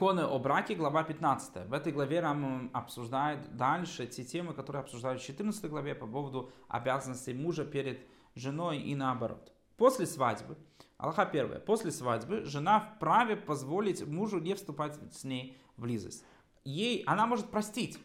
Законы 0.00 0.22
о 0.22 0.38
браке, 0.38 0.74
глава 0.74 1.02
15. 1.02 1.68
В 1.68 1.74
этой 1.74 1.92
главе 1.92 2.20
Рам 2.20 2.70
обсуждает 2.72 3.54
дальше 3.54 4.06
те 4.06 4.24
темы, 4.24 4.54
которые 4.54 4.80
обсуждают 4.80 5.20
в 5.20 5.26
14 5.26 5.66
главе 5.66 5.94
по 5.94 6.06
поводу 6.06 6.50
обязанностей 6.68 7.34
мужа 7.34 7.66
перед 7.66 8.00
женой 8.34 8.78
и 8.78 8.94
наоборот. 8.94 9.52
После 9.76 10.06
свадьбы, 10.06 10.56
Аллаха 10.96 11.26
первая, 11.26 11.60
после 11.60 11.90
свадьбы 11.90 12.46
жена 12.46 12.80
вправе 12.80 13.36
позволить 13.36 14.02
мужу 14.06 14.38
не 14.38 14.54
вступать 14.54 14.98
с 15.12 15.22
ней 15.24 15.58
в 15.76 15.82
близость. 15.82 16.24
Ей, 16.64 17.02
она 17.02 17.26
может 17.26 17.50
простить. 17.50 17.98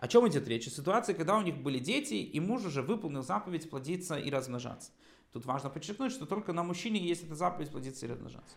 О 0.00 0.08
чем 0.08 0.26
идет 0.26 0.48
речь? 0.48 0.66
Ситуация, 0.70 1.14
когда 1.14 1.36
у 1.36 1.42
них 1.42 1.58
были 1.58 1.80
дети, 1.80 2.14
и 2.14 2.40
муж 2.40 2.64
уже 2.64 2.80
выполнил 2.80 3.22
заповедь 3.22 3.68
плодиться 3.68 4.16
и 4.16 4.30
размножаться. 4.30 4.90
Тут 5.34 5.44
важно 5.44 5.68
подчеркнуть, 5.68 6.12
что 6.12 6.24
только 6.24 6.54
на 6.54 6.62
мужчине 6.62 6.98
есть 6.98 7.24
эта 7.24 7.34
заповедь 7.34 7.72
плодиться 7.72 8.06
и 8.06 8.08
размножаться. 8.08 8.56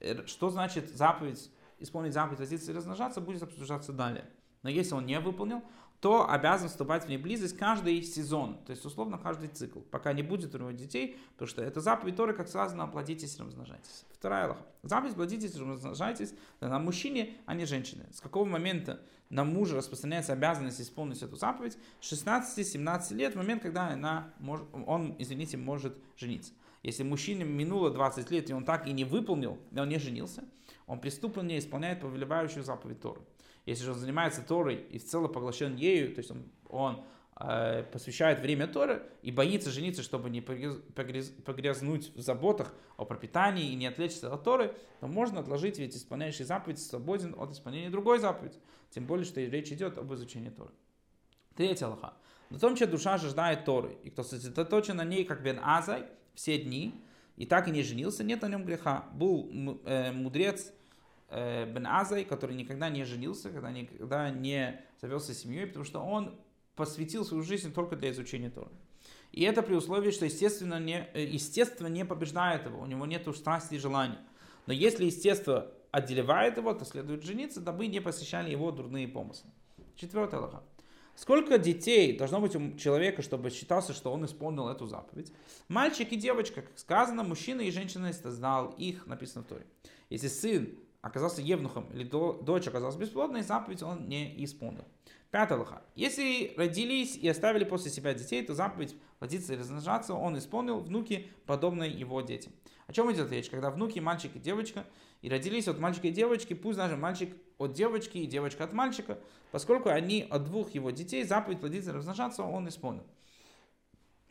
Э, 0.00 0.26
что 0.26 0.50
значит 0.50 0.94
заповедь, 0.94 1.50
исполнить 1.80 2.12
заповедь 2.12 2.38
плодиться 2.38 2.70
и 2.70 2.74
размножаться, 2.74 3.20
будет 3.20 3.42
обсуждаться 3.42 3.92
далее. 3.92 4.24
Но 4.62 4.70
если 4.70 4.94
он 4.94 5.06
не 5.06 5.18
выполнил, 5.20 5.62
то 6.00 6.28
обязан 6.30 6.68
вступать 6.68 7.04
в 7.04 7.08
ней 7.08 7.18
близость 7.18 7.56
каждый 7.58 8.02
сезон, 8.02 8.58
то 8.64 8.70
есть 8.70 8.84
условно 8.84 9.18
каждый 9.18 9.48
цикл, 9.48 9.80
пока 9.80 10.14
не 10.14 10.22
будет 10.22 10.54
у 10.54 10.58
него 10.58 10.70
детей, 10.70 11.18
потому 11.32 11.48
что 11.48 11.62
это 11.62 11.80
заповедь 11.80 12.16
Торы, 12.16 12.32
как 12.32 12.48
сказано, 12.48 12.86
плодитесь 12.86 13.36
и 13.38 13.42
размножайтесь. 13.42 14.06
Вторая 14.10 14.48
лоха. 14.48 14.62
Заповедь 14.82 15.14
плодитесь 15.14 15.54
и 15.54 15.58
размножайтесь 15.58 16.32
на 16.60 16.78
мужчине, 16.78 17.36
а 17.44 17.54
не 17.54 17.66
женщине. 17.66 18.06
С 18.12 18.20
какого 18.20 18.46
момента 18.46 19.00
на 19.28 19.44
мужа 19.44 19.76
распространяется 19.76 20.32
обязанность 20.32 20.80
исполнить 20.80 21.22
эту 21.22 21.36
заповедь? 21.36 21.76
16-17 22.00 23.14
лет, 23.14 23.34
момент, 23.34 23.62
когда 23.62 23.88
она 23.88 24.32
может, 24.38 24.66
он, 24.72 25.16
извините, 25.18 25.58
может 25.58 25.98
жениться. 26.16 26.52
Если 26.82 27.02
мужчине 27.02 27.44
минуло 27.44 27.90
20 27.90 28.30
лет, 28.30 28.48
и 28.48 28.54
он 28.54 28.64
так 28.64 28.86
и 28.86 28.92
не 28.92 29.04
выполнил, 29.04 29.58
и 29.70 29.78
он 29.78 29.90
не 29.90 29.98
женился, 29.98 30.44
он 30.90 30.98
преступно 30.98 31.42
не 31.42 31.56
исполняет 31.56 32.00
повелевающую 32.00 32.64
заповедь 32.64 33.00
Торы. 33.00 33.20
Если 33.64 33.84
же 33.84 33.92
он 33.92 33.98
занимается 33.98 34.42
Торой 34.42 34.74
и 34.74 34.98
в 34.98 35.04
целом 35.04 35.32
поглощен 35.32 35.76
ею, 35.76 36.12
то 36.12 36.18
есть 36.18 36.32
он, 36.32 36.50
он 36.68 37.04
э, 37.40 37.84
посвящает 37.92 38.40
время 38.40 38.66
Торы 38.66 39.04
и 39.22 39.30
боится 39.30 39.70
жениться, 39.70 40.02
чтобы 40.02 40.30
не 40.30 40.40
погряз, 40.40 40.78
погряз, 40.96 41.28
погрязнуть 41.44 42.12
в 42.16 42.20
заботах 42.20 42.74
о 42.96 43.04
пропитании 43.04 43.70
и 43.70 43.76
не 43.76 43.86
отвлечься 43.86 44.34
от 44.34 44.42
Торы, 44.42 44.74
то 44.98 45.06
можно 45.06 45.38
отложить, 45.38 45.78
ведь 45.78 45.96
исполняющий 45.96 46.42
заповедь 46.42 46.80
свободен 46.80 47.36
от 47.38 47.52
исполнения 47.52 47.90
другой 47.90 48.18
заповеди. 48.18 48.56
Тем 48.90 49.06
более, 49.06 49.24
что 49.24 49.40
речь 49.40 49.70
идет 49.70 49.96
об 49.96 50.12
изучении 50.12 50.50
Торы. 50.50 50.72
Третья 51.54 51.86
лоха. 51.86 52.14
На 52.48 52.58
том, 52.58 52.74
что 52.74 52.88
душа 52.88 53.16
жаждает 53.16 53.64
Торы, 53.64 53.96
и 54.02 54.10
кто 54.10 54.24
сосредоточен 54.24 54.96
на 54.96 55.04
ней, 55.04 55.24
как 55.24 55.40
Бен 55.40 55.60
Азай, 55.62 56.06
все 56.34 56.58
дни, 56.58 57.00
и 57.36 57.46
так 57.46 57.68
и 57.68 57.70
не 57.70 57.82
женился, 57.82 58.24
нет 58.24 58.42
на 58.42 58.48
нем 58.48 58.64
греха. 58.64 59.08
Был 59.14 59.80
э, 59.86 60.12
мудрец, 60.12 60.74
Бен 61.30 61.86
Азай, 61.86 62.24
который 62.24 62.56
никогда 62.56 62.88
не 62.88 63.04
женился, 63.04 63.50
когда 63.50 63.70
никогда 63.70 64.30
не 64.30 64.80
завелся 65.00 65.34
семьей, 65.34 65.66
потому 65.66 65.84
что 65.84 66.00
он 66.00 66.34
посвятил 66.74 67.24
свою 67.24 67.42
жизнь 67.42 67.72
только 67.72 67.96
для 67.96 68.10
изучения 68.10 68.50
Тора. 68.50 68.70
И 69.32 69.42
это 69.44 69.62
при 69.62 69.74
условии, 69.74 70.10
что 70.10 70.24
естественно 70.24 70.80
не, 70.80 71.08
э, 71.14 71.24
естественно 71.24 71.86
не 71.86 72.04
побеждает 72.04 72.66
его, 72.66 72.80
у 72.80 72.86
него 72.86 73.06
нет 73.06 73.28
страсти 73.36 73.74
и 73.74 73.78
желания. 73.78 74.18
Но 74.66 74.72
если 74.72 75.04
естество 75.04 75.66
отделяет 75.92 76.56
его, 76.56 76.74
то 76.74 76.84
следует 76.84 77.22
жениться, 77.22 77.60
дабы 77.60 77.86
не 77.86 78.00
посещали 78.00 78.50
его 78.50 78.70
дурные 78.72 79.06
помыслы. 79.08 79.50
Четвертая 79.96 80.40
лоха. 80.40 80.62
Сколько 81.14 81.58
детей 81.58 82.16
должно 82.16 82.40
быть 82.40 82.56
у 82.56 82.76
человека, 82.76 83.22
чтобы 83.22 83.50
считался, 83.50 83.92
что 83.92 84.12
он 84.12 84.24
исполнил 84.24 84.68
эту 84.68 84.86
заповедь? 84.86 85.32
Мальчик 85.68 86.12
и 86.12 86.16
девочка, 86.16 86.62
как 86.62 86.78
сказано, 86.78 87.22
мужчина 87.22 87.60
и 87.60 87.70
женщина 87.70 88.12
знал 88.12 88.74
их, 88.78 89.06
написано 89.06 89.44
в 89.44 89.46
Торе. 89.46 89.66
Если 90.08 90.28
сын 90.28 90.78
оказался 91.00 91.40
евнухом 91.42 91.86
или 91.92 92.04
дочь 92.04 92.66
оказалась 92.66 92.96
бесплодной, 92.96 93.42
заповедь 93.42 93.82
он 93.82 94.08
не 94.08 94.44
исполнил. 94.44 94.84
Пятая 95.30 95.58
лоха. 95.58 95.82
Если 95.94 96.54
родились 96.56 97.16
и 97.16 97.28
оставили 97.28 97.64
после 97.64 97.90
себя 97.90 98.14
детей, 98.14 98.44
то 98.44 98.54
заповедь 98.54 98.96
плодиться 99.18 99.54
и 99.54 99.56
размножаться 99.56 100.14
он 100.14 100.36
исполнил 100.36 100.80
внуки, 100.80 101.28
подобные 101.46 101.90
его 101.90 102.20
детям. 102.20 102.52
О 102.88 102.92
чем 102.92 103.12
идет 103.12 103.30
речь? 103.30 103.48
Когда 103.48 103.70
внуки, 103.70 104.00
мальчик 104.00 104.34
и 104.34 104.40
девочка, 104.40 104.84
и 105.22 105.28
родились 105.28 105.68
от 105.68 105.78
мальчика 105.78 106.08
и 106.08 106.10
девочки, 106.10 106.54
пусть 106.54 106.78
даже 106.78 106.96
мальчик 106.96 107.36
от 107.58 107.72
девочки 107.72 108.18
и 108.18 108.26
девочка 108.26 108.64
от 108.64 108.72
мальчика, 108.72 109.20
поскольку 109.52 109.88
они 109.90 110.26
от 110.28 110.44
двух 110.44 110.74
его 110.74 110.90
детей, 110.90 111.22
заповедь 111.22 111.60
плодиться 111.60 111.90
и 111.90 111.94
размножаться 111.94 112.42
он 112.42 112.68
исполнил. 112.68 113.06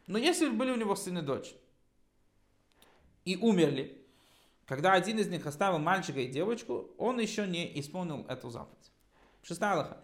Но 0.08 0.18
если 0.18 0.50
были 0.50 0.72
у 0.72 0.76
него 0.76 0.96
сын 0.96 1.20
и 1.20 1.22
дочь, 1.22 1.54
и 3.24 3.38
умерли, 3.38 4.04
когда 4.70 4.94
один 4.94 5.18
из 5.18 5.28
них 5.28 5.48
оставил 5.48 5.80
мальчика 5.80 6.20
и 6.20 6.28
девочку, 6.28 6.92
он 7.00 7.20
еще 7.20 7.48
не 7.48 7.80
исполнил 7.80 8.24
эту 8.28 8.52
заповедь. 8.52 8.92
Шестая 9.42 9.76
лоха. 9.76 9.98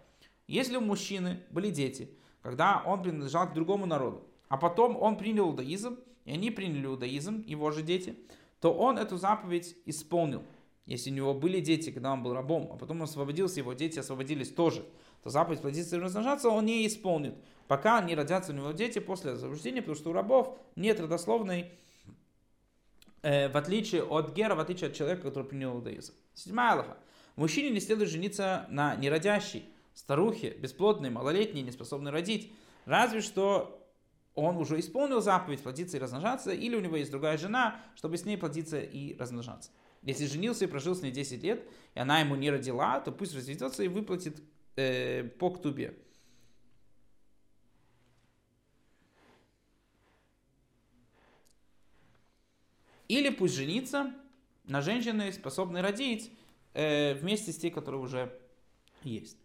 Если 0.47 0.75
у 0.75 0.81
мужчины 0.81 1.43
были 1.51 1.69
дети, 1.69 2.09
когда 2.41 2.81
он 2.83 3.03
принадлежал 3.03 3.47
к 3.47 3.53
другому 3.53 3.85
народу, 3.85 4.23
а 4.47 4.57
потом 4.57 4.97
он 4.97 5.17
принял 5.17 5.49
иудаизм, 5.49 5.99
и 6.25 6.31
они 6.31 6.49
приняли 6.49 6.87
иудаизм, 6.87 7.43
его 7.45 7.69
же 7.69 7.83
дети, 7.83 8.17
то 8.59 8.73
он 8.73 8.97
эту 8.97 9.17
заповедь 9.17 9.77
исполнил. 9.85 10.41
Если 10.87 11.11
у 11.11 11.13
него 11.13 11.35
были 11.35 11.59
дети, 11.59 11.91
когда 11.91 12.11
он 12.11 12.23
был 12.23 12.33
рабом, 12.33 12.71
а 12.73 12.75
потом 12.75 12.97
он 12.97 13.03
освободился, 13.03 13.59
его 13.59 13.73
дети 13.73 13.99
освободились 13.99 14.49
тоже, 14.49 14.83
то 15.21 15.29
заповедь 15.29 15.61
плодиться 15.61 15.95
и 15.95 15.99
размножаться 15.99 16.49
он 16.49 16.65
не 16.65 16.87
исполнит, 16.87 17.35
пока 17.67 18.01
не 18.01 18.15
родятся 18.15 18.51
у 18.51 18.55
него 18.55 18.71
дети 18.71 18.97
после 18.97 19.33
освобождения, 19.33 19.81
потому 19.81 19.95
что 19.95 20.09
у 20.09 20.13
рабов 20.13 20.57
нет 20.75 20.99
родословной 20.99 21.71
э, 23.25 23.49
в 23.49 23.57
отличие 23.57 24.03
от 24.03 24.33
гера, 24.33 24.55
в 24.55 24.59
отличие 24.59 24.89
от 24.89 24.95
человека, 24.95 25.23
который 25.23 25.45
принял 25.45 25.75
иудаизм. 25.75 26.13
Седьмая 26.35 26.73
Аллаха. 26.73 26.97
Мужчине 27.35 27.71
не 27.71 27.79
следует 27.79 28.09
жениться 28.09 28.67
на 28.69 28.95
неродящей, 28.95 29.65
старухе, 29.95 30.51
бесплодной, 30.51 31.09
малолетней, 31.09 31.63
неспособной 31.63 32.11
родить, 32.11 32.53
разве 32.85 33.21
что 33.21 33.81
он 34.35 34.57
уже 34.57 34.79
исполнил 34.79 35.21
заповедь 35.21 35.61
плодиться 35.61 35.97
и 35.97 35.99
размножаться, 35.99 36.51
или 36.51 36.75
у 36.75 36.81
него 36.81 36.97
есть 36.97 37.09
другая 37.09 37.37
жена, 37.37 37.79
чтобы 37.95 38.17
с 38.17 38.25
ней 38.25 38.37
плодиться 38.37 38.79
и 38.79 39.17
размножаться. 39.17 39.71
Если 40.03 40.27
женился 40.27 40.65
и 40.65 40.67
прожил 40.67 40.95
с 40.95 41.01
ней 41.01 41.11
10 41.11 41.41
лет, 41.41 41.63
и 41.95 41.99
она 41.99 42.19
ему 42.19 42.35
не 42.35 42.51
родила, 42.51 42.99
то 42.99 43.11
пусть 43.11 43.33
разведется 43.33 43.81
и 43.81 43.87
выплатит 43.87 44.39
э, 44.75 45.23
по 45.23 45.49
ктубе. 45.49 45.97
Или 53.07 53.29
пусть 53.29 53.55
женится 53.55 54.13
на 54.63 54.81
женщине, 54.81 55.31
способной 55.31 55.81
родить, 55.81 56.31
э, 56.73 57.13
вместе 57.15 57.51
с 57.51 57.57
тей, 57.57 57.71
которые 57.71 58.01
уже 58.01 58.39
есть. 59.03 59.37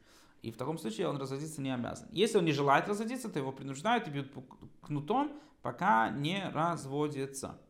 И 0.42 0.50
в 0.50 0.56
таком 0.56 0.78
случае 0.78 1.08
он 1.08 1.18
разводиться 1.18 1.60
не 1.60 1.74
обязан. 1.74 2.08
Если 2.12 2.38
он 2.38 2.44
не 2.44 2.52
желает 2.52 2.88
разводиться, 2.88 3.28
то 3.28 3.38
его 3.38 3.52
принуждают 3.52 4.08
и 4.08 4.10
бьют 4.10 4.32
кнутом, 4.80 5.38
пока 5.60 6.08
не 6.10 6.48
разводится. 6.48 7.60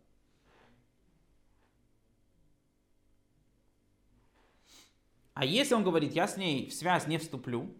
А 5.34 5.44
если 5.44 5.74
он 5.74 5.82
говорит, 5.82 6.12
я 6.14 6.28
с 6.28 6.36
ней 6.36 6.68
в 6.68 6.74
связь 6.74 7.06
не 7.06 7.18
вступлю, 7.18 7.74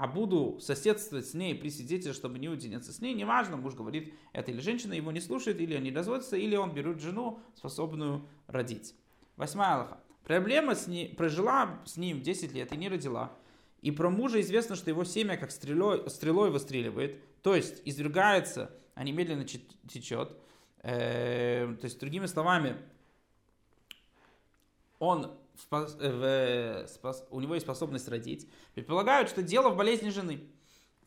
а 0.00 0.06
буду 0.06 0.58
соседствовать 0.62 1.28
с 1.28 1.34
ней 1.34 1.54
при 1.54 1.68
свидетеле, 1.68 2.14
чтобы 2.14 2.38
не 2.38 2.48
уединиться 2.48 2.90
с 2.90 3.02
ней, 3.02 3.12
неважно, 3.12 3.58
муж 3.58 3.74
говорит, 3.74 4.14
это 4.32 4.50
или 4.50 4.58
женщина 4.60 4.94
его 4.94 5.12
не 5.12 5.20
слушает, 5.20 5.60
или 5.60 5.74
они 5.74 5.92
разводятся, 5.92 6.38
или 6.38 6.56
он 6.56 6.72
берет 6.72 7.02
жену, 7.02 7.38
способную 7.54 8.26
родить. 8.46 8.94
Восьмая 9.36 9.74
Аллаха. 9.74 10.00
Проблема 10.24 10.74
с 10.74 10.86
ней, 10.86 11.14
прожила 11.14 11.82
с 11.84 11.98
ним 11.98 12.22
10 12.22 12.54
лет 12.54 12.72
и 12.72 12.78
не 12.78 12.88
родила. 12.88 13.30
И 13.82 13.90
про 13.90 14.08
мужа 14.08 14.40
известно, 14.40 14.74
что 14.74 14.88
его 14.88 15.04
семя 15.04 15.36
как 15.36 15.50
стрелой, 15.50 16.08
стрелой 16.08 16.50
выстреливает, 16.50 17.22
то 17.42 17.54
есть 17.54 17.82
извергается, 17.84 18.74
а 18.94 19.04
немедленно 19.04 19.44
течет. 19.44 20.34
Э, 20.82 21.76
то 21.78 21.84
есть, 21.84 22.00
другими 22.00 22.24
словами, 22.24 22.78
он 24.98 25.30
в, 25.70 25.86
в, 25.98 26.86
спос, 26.88 27.26
у 27.30 27.40
него 27.40 27.54
есть 27.54 27.66
способность 27.66 28.08
родить, 28.08 28.48
предполагают, 28.74 29.28
что 29.28 29.42
дело 29.42 29.70
в 29.70 29.76
болезни 29.76 30.10
жены. 30.10 30.40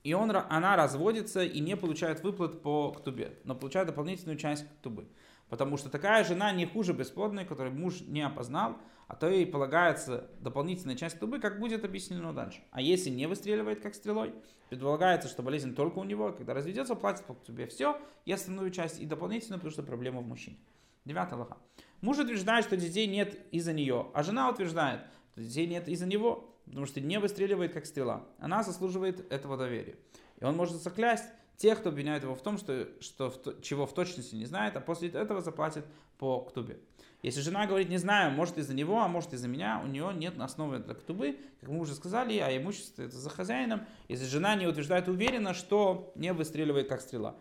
И 0.04 0.14
он, 0.14 0.32
она 0.36 0.76
разводится 0.76 1.44
и 1.44 1.60
не 1.60 1.78
получает 1.78 2.24
выплат 2.24 2.62
по 2.62 2.92
ктубе, 2.92 3.40
но 3.46 3.56
получает 3.56 3.88
дополнительную 3.88 4.38
часть 4.38 4.68
ктубы. 4.80 5.08
Потому 5.48 5.78
что 5.78 5.90
такая 5.90 6.24
жена 6.24 6.52
не 6.52 6.66
хуже 6.66 6.94
бесплодной, 6.94 7.46
которую 7.46 7.76
муж 7.76 8.02
не 8.02 8.22
опознал, 8.22 8.78
а 9.08 9.16
то 9.16 9.30
ей 9.30 9.46
полагается 9.46 10.30
дополнительная 10.40 10.96
часть 10.96 11.20
тубы, 11.20 11.40
как 11.40 11.60
будет 11.60 11.86
объяснено 11.86 12.34
дальше. 12.34 12.62
А 12.72 12.82
если 12.82 13.10
не 13.10 13.28
выстреливает 13.28 13.80
как 13.82 13.96
стрелой, 13.96 14.34
предполагается, 14.70 15.28
что 15.28 15.44
болезнь 15.44 15.76
только 15.76 16.00
у 16.00 16.04
него, 16.04 16.32
когда 16.32 16.54
разведется, 16.54 16.96
платит 16.96 17.24
по 17.26 17.36
ктубе 17.36 17.68
все, 17.68 18.00
и 18.26 18.32
остальную 18.32 18.72
часть, 18.72 19.00
и 19.00 19.06
дополнительную, 19.06 19.60
потому 19.60 19.72
что 19.72 19.84
проблема 19.84 20.22
в 20.22 20.28
мужчине. 20.28 20.58
Девятая 21.06 21.38
лоха. 21.38 21.58
Муж 22.04 22.20
утверждает, 22.20 22.66
что 22.66 22.76
детей 22.76 23.08
нет 23.08 23.38
из-за 23.52 23.72
нее, 23.72 24.08
а 24.14 24.24
жена 24.24 24.50
утверждает, 24.50 25.00
что 25.32 25.42
детей 25.42 25.66
нет 25.68 25.88
из-за 25.88 26.06
него, 26.06 26.54
потому 26.66 26.86
что 26.86 27.00
не 27.00 27.18
выстреливает 27.18 27.72
как 27.72 27.86
стрела. 27.86 28.28
Она 28.40 28.62
заслуживает 28.62 29.32
этого 29.32 29.56
доверия. 29.56 29.96
И 30.42 30.44
он 30.44 30.58
может 30.58 30.82
заклясть 30.82 31.24
тех, 31.56 31.80
кто 31.80 31.90
обвиняет 31.92 32.24
его 32.24 32.36
в 32.36 32.42
том, 32.42 32.58
что, 32.58 32.90
что 33.00 33.30
в, 33.30 33.62
чего 33.62 33.86
в 33.86 33.94
точности 33.94 34.36
не 34.36 34.44
знает, 34.44 34.76
а 34.76 34.82
после 34.82 35.08
этого 35.08 35.40
заплатит 35.40 35.86
по 36.18 36.42
ктубе. 36.42 36.78
Если 37.22 37.40
жена 37.40 37.68
говорит, 37.68 37.88
не 37.88 38.00
знаю, 38.00 38.34
может 38.34 38.58
из-за 38.58 38.74
него, 38.74 39.00
а 39.00 39.08
может 39.08 39.32
из-за 39.32 39.48
меня, 39.48 39.82
у 39.82 39.88
нее 39.88 40.12
нет 40.14 40.38
основы 40.42 40.80
для 40.80 40.96
ктубы, 40.96 41.40
как 41.62 41.70
мы 41.70 41.80
уже 41.80 41.96
сказали, 41.96 42.38
а 42.40 42.54
имущество 42.58 43.04
это 43.04 43.16
за 43.16 43.30
хозяином. 43.30 43.86
Если 44.10 44.26
жена 44.26 44.56
не 44.56 44.68
утверждает 44.68 45.08
уверенно, 45.08 45.54
что 45.54 46.12
не 46.16 46.34
выстреливает 46.34 46.90
как 46.90 47.00
стрела. 47.00 47.38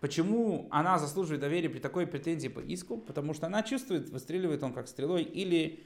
Почему 0.00 0.68
она 0.70 0.98
заслуживает 0.98 1.40
доверия 1.40 1.70
при 1.70 1.78
такой 1.78 2.06
претензии 2.06 2.48
по 2.48 2.60
иску? 2.60 2.98
Потому 2.98 3.32
что 3.32 3.46
она 3.46 3.62
чувствует, 3.62 4.10
выстреливает 4.10 4.62
он 4.62 4.72
как 4.72 4.88
стрелой, 4.88 5.22
или 5.22 5.84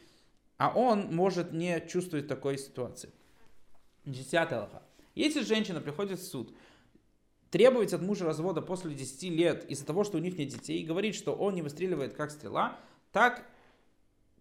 а 0.57 0.73
он 0.75 1.15
может 1.15 1.53
не 1.53 1.81
чувствовать 1.89 2.29
такой 2.29 2.59
ситуации. 2.59 3.11
Десятый 4.05 4.59
лоха. 4.59 4.83
Если 5.15 5.43
женщина 5.43 5.81
приходит 5.81 6.19
в 6.19 6.27
суд, 6.27 6.55
требовать 7.51 7.93
от 7.93 8.03
мужа 8.03 8.25
развода 8.25 8.61
после 8.61 8.95
10 8.95 9.23
лет 9.31 9.65
из-за 9.71 9.87
того, 9.87 10.05
что 10.05 10.19
у 10.19 10.21
них 10.21 10.37
нет 10.37 10.49
детей, 10.49 10.83
и 10.83 10.87
говорит, 10.87 11.15
что 11.15 11.35
он 11.35 11.55
не 11.55 11.63
выстреливает 11.63 12.15
как 12.15 12.31
стрела, 12.31 12.79
так, 13.13 13.47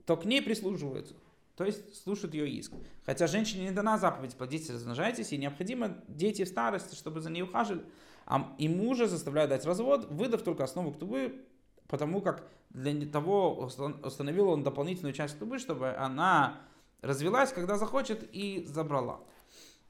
то 0.06 0.18
к 0.18 0.26
ней 0.26 0.42
прислуживаются. 0.42 1.16
То 1.56 1.66
есть 1.66 2.02
слушают 2.04 2.34
ее 2.34 2.50
иск. 2.50 2.72
Хотя 3.06 3.28
женщине 3.28 3.66
не 3.66 3.72
дана 3.72 3.98
заповедь 3.98 4.36
плодитесь, 4.36 4.70
размножайтесь, 4.70 5.34
и 5.34 5.38
необходимо 5.38 5.98
дети 6.08 6.44
в 6.44 6.48
старости, 6.48 6.96
чтобы 6.96 7.22
за 7.22 7.30
ней 7.30 7.42
ухаживали. 7.42 7.84
А 8.30 8.56
и 8.60 8.70
мужа 8.70 9.08
заставляют 9.08 9.50
дать 9.50 9.66
развод, 9.66 10.06
выдав 10.12 10.44
только 10.44 10.64
основу 10.64 10.92
ктубы, 10.92 11.44
потому 11.88 12.22
как 12.22 12.48
для 12.70 13.08
того 13.08 13.58
установил 14.04 14.50
он 14.50 14.64
дополнительную 14.64 15.14
часть 15.14 15.36
ктубы, 15.36 15.58
чтобы 15.58 15.90
она 15.96 16.62
развелась, 17.02 17.52
когда 17.52 17.76
захочет, 17.78 18.30
и 18.32 18.64
забрала. 18.68 19.20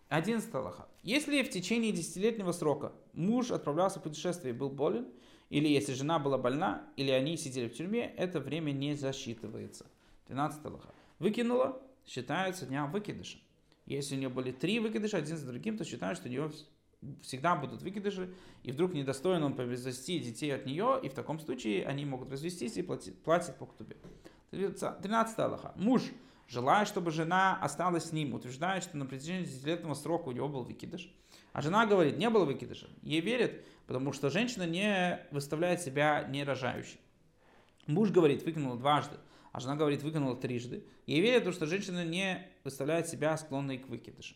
11 0.07 0.55
Аллаха. 0.55 0.87
Если 1.03 1.43
в 1.43 1.49
течение 1.49 1.91
десятилетнего 1.91 2.53
срока 2.53 2.93
муж 3.11 3.51
отправлялся 3.51 3.99
в 3.99 4.03
путешествие 4.03 4.53
и 4.53 4.57
был 4.57 4.69
болен, 4.69 5.09
или 5.49 5.67
если 5.67 5.91
жена 5.91 6.17
была 6.17 6.37
больна, 6.37 6.83
или 6.95 7.11
они 7.11 7.35
сидели 7.35 7.67
в 7.67 7.73
тюрьме, 7.73 8.05
это 8.15 8.39
время 8.39 8.71
не 8.71 8.95
засчитывается. 8.95 9.85
12 10.27 10.65
Аллаха. 10.65 10.93
Выкинула, 11.19 11.81
считается 12.07 12.65
днем 12.65 12.89
выкидыша. 12.89 13.37
Если 13.85 14.15
у 14.15 14.17
нее 14.17 14.29
были 14.29 14.53
три 14.53 14.79
выкидыша, 14.79 15.17
один 15.17 15.35
за 15.35 15.45
другим, 15.45 15.77
то 15.77 15.83
считают, 15.83 16.17
что 16.17 16.29
у 16.29 16.31
нее 16.31 16.49
всегда 17.21 17.55
будут 17.55 17.81
выкидыши, 17.81 18.33
и 18.63 18.71
вдруг 18.71 18.93
недостоин 18.93 19.43
он 19.43 19.53
произвести 19.53 20.19
детей 20.19 20.53
от 20.53 20.65
нее, 20.65 20.99
и 21.01 21.09
в 21.09 21.13
таком 21.13 21.39
случае 21.39 21.85
они 21.85 22.05
могут 22.05 22.31
развестись 22.31 22.77
и 22.77 22.81
платить, 22.81 23.17
платить 23.23 23.55
по 23.55 23.65
ктубе. 23.65 23.97
13 24.51 25.39
Аллаха. 25.39 25.73
Муж 25.75 26.03
желая, 26.49 26.85
чтобы 26.85 27.11
жена 27.11 27.57
осталась 27.61 28.05
с 28.05 28.11
ним, 28.11 28.33
утверждает, 28.33 28.83
что 28.83 28.97
на 28.97 29.05
протяжении 29.05 29.45
десятилетнего 29.45 29.93
срока 29.93 30.29
у 30.29 30.31
него 30.31 30.49
был 30.49 30.63
выкидыш. 30.63 31.13
А 31.53 31.61
жена 31.61 31.85
говорит, 31.85 32.17
не 32.17 32.29
было 32.29 32.45
выкидыша. 32.45 32.89
Ей 33.01 33.21
верят, 33.21 33.53
потому 33.87 34.11
что 34.11 34.29
женщина 34.29 34.67
не 34.67 35.19
выставляет 35.31 35.81
себя 35.81 36.23
не 36.23 36.43
рожающей. 36.43 36.99
Муж 37.87 38.11
говорит, 38.11 38.43
выкинула 38.43 38.77
дважды, 38.77 39.17
а 39.51 39.59
жена 39.59 39.75
говорит, 39.75 40.03
выкинула 40.03 40.35
трижды. 40.35 40.83
Ей 41.05 41.21
верят, 41.21 41.39
потому 41.39 41.53
что 41.53 41.65
женщина 41.65 42.05
не 42.05 42.47
выставляет 42.63 43.07
себя 43.07 43.37
склонной 43.37 43.77
к 43.77 43.87
выкидышу. 43.87 44.35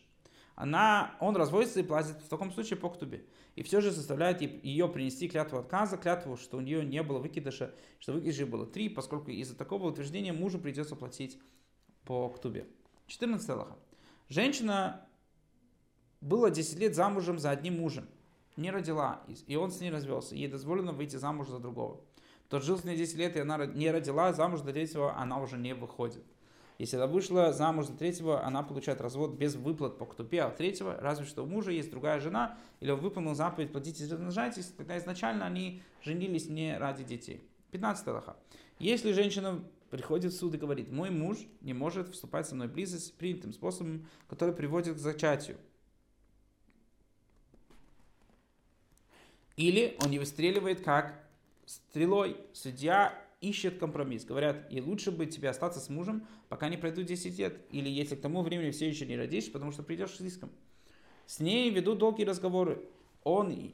Она, 0.54 1.16
он 1.20 1.36
разводится 1.36 1.80
и 1.80 1.82
платит 1.82 2.16
в 2.22 2.28
таком 2.28 2.52
случае 2.52 2.78
по 2.78 2.88
ктубе. 2.88 3.24
И 3.56 3.62
все 3.62 3.80
же 3.80 3.90
заставляет 3.90 4.40
ее 4.40 4.88
принести 4.88 5.28
клятву 5.28 5.58
отказа, 5.58 5.96
клятву, 5.96 6.36
что 6.36 6.58
у 6.58 6.60
нее 6.60 6.84
не 6.84 7.02
было 7.02 7.18
выкидыша, 7.18 7.74
что 7.98 8.12
выкидыша 8.12 8.46
было 8.46 8.66
три, 8.66 8.88
поскольку 8.88 9.30
из-за 9.30 9.56
такого 9.56 9.88
утверждения 9.88 10.32
мужу 10.32 10.58
придется 10.58 10.96
платить 10.96 11.38
по 12.04 12.28
ктубе. 12.28 12.66
14 13.06 13.48
Аллаха. 13.50 13.76
Женщина 14.28 15.06
была 16.20 16.50
10 16.50 16.78
лет 16.78 16.94
замужем 16.94 17.38
за 17.38 17.50
одним 17.50 17.80
мужем, 17.80 18.06
не 18.56 18.70
родила, 18.70 19.22
и 19.46 19.56
он 19.56 19.70
с 19.70 19.80
ней 19.80 19.90
развелся. 19.90 20.34
Ей 20.34 20.48
дозволено 20.48 20.92
выйти 20.92 21.16
замуж 21.16 21.48
за 21.48 21.58
другого. 21.58 22.00
Тот 22.48 22.62
жил 22.62 22.78
с 22.78 22.84
ней 22.84 22.96
10 22.96 23.16
лет, 23.16 23.36
и 23.36 23.40
она 23.40 23.66
не 23.66 23.90
родила, 23.90 24.32
замуж 24.32 24.60
за 24.60 24.72
третьего 24.72 25.16
она 25.16 25.40
уже 25.40 25.58
не 25.58 25.74
выходит. 25.74 26.24
Если 26.78 26.96
она 26.96 27.06
вышла 27.06 27.52
замуж 27.52 27.86
за 27.86 27.96
третьего, 27.96 28.44
она 28.44 28.62
получает 28.62 29.00
развод 29.00 29.36
без 29.36 29.54
выплат 29.54 29.96
по 29.96 30.06
ктупе, 30.06 30.42
а 30.42 30.50
третьего, 30.50 30.96
разве 31.00 31.24
что 31.24 31.44
у 31.44 31.46
мужа 31.46 31.70
есть 31.70 31.90
другая 31.90 32.18
жена, 32.18 32.58
или 32.80 32.90
он 32.90 32.98
выполнил 33.00 33.34
заповедь 33.34 33.70
платите 33.70 34.04
размножайтесь, 34.10 34.66
тогда 34.76 34.98
изначально 34.98 35.46
они 35.46 35.82
женились 36.02 36.48
не 36.48 36.76
ради 36.76 37.04
детей. 37.04 37.48
15 37.70 38.06
Аллаха. 38.08 38.36
Если 38.80 39.12
женщина 39.12 39.62
приходит 39.90 40.32
в 40.32 40.36
суд 40.36 40.54
и 40.54 40.58
говорит, 40.58 40.90
мой 40.90 41.10
муж 41.10 41.38
не 41.60 41.74
может 41.74 42.08
вступать 42.08 42.48
со 42.48 42.56
мной 42.56 42.66
в 42.66 42.72
близость 42.72 43.14
принятым 43.14 43.52
способом, 43.52 44.08
который 44.28 44.52
приводит 44.52 44.96
к 44.96 44.98
зачатию. 44.98 45.56
Или 49.56 49.96
он 50.02 50.10
не 50.10 50.18
выстреливает 50.18 50.80
как 50.80 51.14
стрелой. 51.64 52.36
Судья 52.52 53.16
ищет 53.48 53.78
компромисс. 53.78 54.24
Говорят, 54.24 54.66
и 54.70 54.80
лучше 54.80 55.10
бы 55.10 55.26
тебе 55.26 55.50
остаться 55.50 55.80
с 55.80 55.88
мужем, 55.88 56.26
пока 56.48 56.68
не 56.68 56.76
пройдут 56.76 57.06
10 57.06 57.38
лет. 57.38 57.60
Или 57.70 57.88
если 57.88 58.16
к 58.16 58.20
тому 58.20 58.42
времени 58.42 58.70
все 58.70 58.88
еще 58.88 59.06
не 59.06 59.16
родишь, 59.16 59.50
потому 59.52 59.72
что 59.72 59.82
придешь 59.82 60.10
с 60.10 60.20
риском. 60.20 60.50
С 61.26 61.40
ней 61.40 61.70
ведут 61.70 61.98
долгие 61.98 62.24
разговоры. 62.24 62.82
Он 63.22 63.72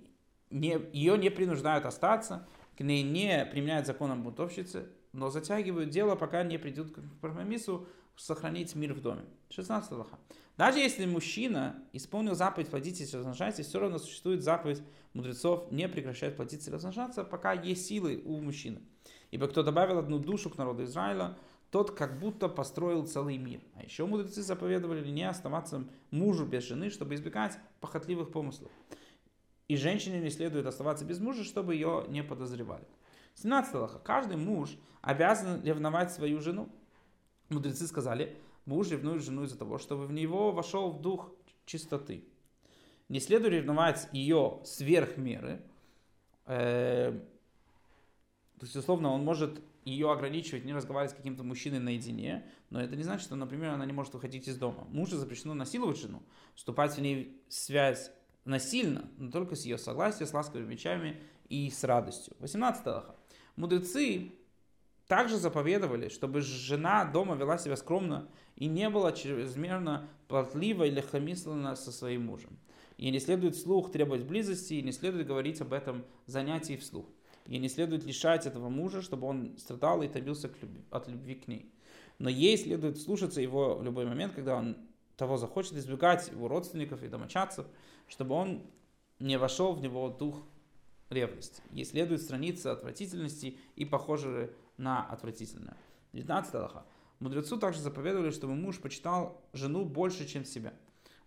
не, 0.50 0.80
ее 0.92 1.18
не 1.18 1.30
принуждают 1.30 1.84
остаться, 1.84 2.46
к 2.76 2.80
ней 2.80 3.02
не 3.02 3.44
применяют 3.46 3.86
законом 3.86 4.22
бунтовщицы, 4.22 4.88
но 5.12 5.30
затягивают 5.30 5.90
дело, 5.90 6.14
пока 6.14 6.42
не 6.42 6.58
придут 6.58 6.92
к 6.92 6.94
компромиссу 6.94 7.86
сохранить 8.16 8.74
мир 8.74 8.92
в 8.92 9.00
доме. 9.00 9.22
16 9.50 9.90
лоха. 9.92 10.18
Даже 10.56 10.78
если 10.78 11.06
мужчина 11.06 11.82
исполнил 11.92 12.34
заповедь 12.34 12.68
плодитесь 12.68 13.12
и 13.12 13.16
размножайтесь, 13.16 13.66
все 13.66 13.80
равно 13.80 13.98
существует 13.98 14.42
заповедь 14.42 14.82
мудрецов 15.14 15.72
не 15.72 15.88
прекращать 15.88 16.36
плодиться 16.36 16.70
и 16.70 16.74
размножаться, 16.74 17.24
пока 17.24 17.54
есть 17.54 17.86
силы 17.86 18.20
у 18.24 18.40
мужчины. 18.40 18.80
Ибо 19.30 19.48
кто 19.48 19.62
добавил 19.62 19.98
одну 19.98 20.18
душу 20.18 20.50
к 20.50 20.58
народу 20.58 20.84
Израиля, 20.84 21.36
тот 21.70 21.92
как 21.92 22.18
будто 22.18 22.48
построил 22.48 23.06
целый 23.06 23.38
мир. 23.38 23.60
А 23.76 23.84
еще 23.84 24.06
мудрецы 24.06 24.42
заповедовали 24.42 25.08
не 25.08 25.28
оставаться 25.28 25.84
мужу 26.10 26.44
без 26.44 26.64
жены, 26.64 26.90
чтобы 26.90 27.14
избегать 27.14 27.58
похотливых 27.80 28.32
помыслов. 28.32 28.72
И 29.68 29.76
женщине 29.76 30.20
не 30.20 30.30
следует 30.30 30.66
оставаться 30.66 31.04
без 31.04 31.20
мужа, 31.20 31.44
чтобы 31.44 31.74
ее 31.74 32.04
не 32.08 32.24
подозревали. 32.24 32.84
17 33.36 33.74
лоха. 33.74 34.00
Каждый 34.00 34.36
муж 34.36 34.76
обязан 35.00 35.62
ревновать 35.62 36.12
свою 36.12 36.40
жену. 36.40 36.68
Мудрецы 37.50 37.86
сказали, 37.86 38.36
муж 38.64 38.90
ревнует 38.90 39.22
жену 39.22 39.44
из-за 39.44 39.56
того, 39.56 39.78
чтобы 39.78 40.06
в 40.06 40.12
него 40.12 40.50
вошел 40.50 40.90
в 40.90 41.00
дух 41.00 41.30
чистоты. 41.66 42.24
Не 43.08 43.20
следует 43.20 43.52
ревновать 43.54 44.08
ее 44.12 44.60
сверх 44.64 45.16
меры. 45.16 45.62
То 48.60 48.66
есть, 48.66 48.76
условно, 48.76 49.10
он 49.10 49.24
может 49.24 49.62
ее 49.86 50.12
ограничивать, 50.12 50.66
не 50.66 50.74
разговаривать 50.74 51.12
с 51.12 51.16
каким-то 51.16 51.42
мужчиной 51.42 51.78
наедине, 51.78 52.44
но 52.68 52.78
это 52.78 52.94
не 52.94 53.02
значит, 53.02 53.24
что, 53.24 53.34
например, 53.34 53.70
она 53.70 53.86
не 53.86 53.94
может 53.94 54.12
выходить 54.12 54.48
из 54.48 54.58
дома. 54.58 54.86
Мужу 54.90 55.16
запрещено 55.16 55.54
насиловать 55.54 55.98
жену, 55.98 56.22
вступать 56.54 56.94
в 56.94 57.00
ней 57.00 57.42
связь 57.48 58.12
насильно, 58.44 59.10
но 59.16 59.30
только 59.30 59.56
с 59.56 59.64
ее 59.64 59.78
согласия, 59.78 60.26
с 60.26 60.34
ласковыми 60.34 60.66
мечами 60.66 61.22
и 61.48 61.70
с 61.70 61.82
радостью. 61.84 62.36
18 62.40 62.86
Аллаха. 62.86 63.16
Мудрецы 63.56 64.32
также 65.06 65.38
заповедовали, 65.38 66.10
чтобы 66.10 66.42
жена 66.42 67.06
дома 67.06 67.36
вела 67.36 67.56
себя 67.56 67.76
скромно 67.76 68.28
и 68.56 68.66
не 68.66 68.90
была 68.90 69.12
чрезмерно 69.12 70.06
плотлива 70.28 70.84
или 70.84 71.00
хамислана 71.00 71.76
со 71.76 71.92
своим 71.92 72.26
мужем. 72.26 72.58
И 72.98 73.10
не 73.10 73.20
следует 73.20 73.56
вслух 73.56 73.90
требовать 73.90 74.24
близости, 74.24 74.74
и 74.74 74.82
не 74.82 74.92
следует 74.92 75.26
говорить 75.26 75.62
об 75.62 75.72
этом 75.72 76.04
занятии 76.26 76.76
вслух. 76.76 77.06
И 77.46 77.58
не 77.58 77.68
следует 77.68 78.04
лишать 78.04 78.46
этого 78.46 78.68
мужа, 78.68 79.02
чтобы 79.02 79.26
он 79.26 79.56
страдал 79.58 80.02
и 80.02 80.08
томился 80.08 80.48
любви, 80.48 80.82
от 80.90 81.08
любви 81.08 81.34
к 81.34 81.48
ней. 81.48 81.72
Но 82.18 82.28
ей 82.28 82.56
следует 82.56 83.00
слушаться 83.00 83.40
его 83.40 83.76
в 83.76 83.82
любой 83.82 84.06
момент, 84.06 84.34
когда 84.34 84.56
он 84.56 84.76
того 85.16 85.36
захочет, 85.36 85.74
избегать 85.74 86.28
его 86.28 86.48
родственников 86.48 87.02
и 87.02 87.08
домочадцев, 87.08 87.66
чтобы 88.08 88.34
он 88.34 88.62
не 89.18 89.38
вошел 89.38 89.72
в 89.72 89.80
него 89.80 90.08
дух 90.08 90.42
ревности. 91.10 91.62
Ей 91.72 91.84
следует 91.84 92.22
страница 92.22 92.72
отвратительности 92.72 93.58
и 93.76 93.84
похожие 93.84 94.50
на 94.76 95.04
отвратительное. 95.04 95.76
19 96.12 96.54
Аллаха. 96.54 96.84
Мудрецу 97.18 97.58
также 97.58 97.80
заповедовали, 97.80 98.30
чтобы 98.30 98.54
муж 98.54 98.78
почитал 98.78 99.42
жену 99.52 99.84
больше, 99.84 100.26
чем 100.26 100.44
себя. 100.44 100.72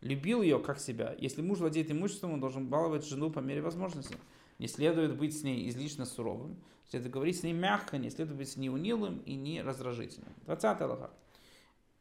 Любил 0.01 0.41
ее, 0.41 0.59
как 0.59 0.79
себя. 0.79 1.15
Если 1.19 1.41
муж 1.41 1.59
владеет 1.59 1.91
имуществом, 1.91 2.33
он 2.33 2.39
должен 2.39 2.67
баловать 2.67 3.05
жену 3.05 3.29
по 3.29 3.39
мере 3.39 3.61
возможности. 3.61 4.17
Не 4.63 4.69
следует 4.69 5.17
быть 5.17 5.37
с 5.37 5.43
ней 5.43 5.67
излишне 5.67 6.05
суровым. 6.05 6.55
Следует 6.89 7.11
говорить 7.11 7.37
с 7.37 7.43
ней 7.43 7.51
мягко, 7.51 7.97
не 7.97 8.09
следует 8.09 8.37
быть 8.37 8.49
с 8.49 8.55
ней 8.55 8.69
унылым 8.69 9.17
и 9.25 9.35
не 9.35 9.61
раздражительным. 9.61 10.31
20 10.45 10.79
Аллаха. 10.79 11.11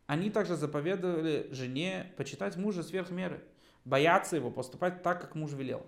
Они 0.06 0.30
также 0.30 0.54
заповедовали 0.54 1.48
жене 1.50 2.12
почитать 2.16 2.56
мужа 2.56 2.84
сверх 2.84 3.10
меры, 3.10 3.42
бояться 3.84 4.36
его, 4.36 4.52
поступать 4.52 5.02
так, 5.02 5.20
как 5.20 5.34
муж 5.34 5.50
велел 5.54 5.84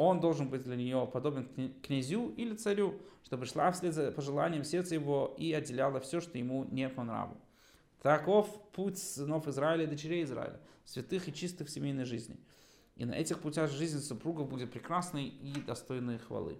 он 0.00 0.18
должен 0.18 0.48
быть 0.48 0.62
для 0.62 0.76
нее 0.76 1.06
подобен 1.12 1.46
князю 1.82 2.32
или 2.38 2.54
царю, 2.54 2.98
чтобы 3.22 3.44
шла 3.44 3.70
вслед 3.70 3.92
за 3.92 4.10
пожеланием 4.10 4.64
сердца 4.64 4.94
его 4.94 5.34
и 5.36 5.52
отделяла 5.52 6.00
все, 6.00 6.22
что 6.22 6.38
ему 6.38 6.64
не 6.70 6.88
по 6.88 7.02
нраву. 7.02 7.36
Таков 8.00 8.48
путь 8.72 8.96
сынов 8.96 9.46
Израиля 9.46 9.84
и 9.84 9.86
дочерей 9.86 10.24
Израиля, 10.24 10.58
святых 10.86 11.28
и 11.28 11.34
чистых 11.34 11.68
в 11.68 11.70
семейной 11.70 12.04
жизни. 12.04 12.38
И 13.00 13.06
на 13.06 13.14
этих 13.14 13.38
путях 13.38 13.70
жизнь 13.70 14.02
супругов 14.02 14.50
будет 14.50 14.72
прекрасной 14.72 15.28
и 15.28 15.58
достойной 15.62 16.18
хвалы. 16.18 16.58